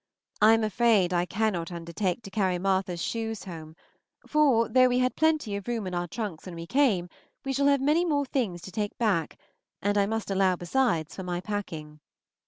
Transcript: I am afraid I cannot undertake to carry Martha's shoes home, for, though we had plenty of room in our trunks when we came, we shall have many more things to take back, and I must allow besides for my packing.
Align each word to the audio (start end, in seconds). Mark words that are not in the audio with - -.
I 0.41 0.53
am 0.55 0.63
afraid 0.63 1.13
I 1.13 1.27
cannot 1.27 1.71
undertake 1.71 2.23
to 2.23 2.31
carry 2.31 2.57
Martha's 2.57 3.03
shoes 3.03 3.43
home, 3.43 3.75
for, 4.25 4.67
though 4.67 4.87
we 4.87 4.97
had 4.97 5.15
plenty 5.15 5.55
of 5.55 5.67
room 5.67 5.85
in 5.85 5.93
our 5.93 6.07
trunks 6.07 6.47
when 6.47 6.55
we 6.55 6.65
came, 6.65 7.07
we 7.45 7.53
shall 7.53 7.67
have 7.67 7.81
many 7.81 8.03
more 8.03 8.25
things 8.25 8.63
to 8.63 8.71
take 8.71 8.97
back, 8.97 9.37
and 9.79 9.99
I 9.99 10.07
must 10.07 10.31
allow 10.31 10.55
besides 10.55 11.15
for 11.15 11.21
my 11.21 11.39
packing. 11.39 11.99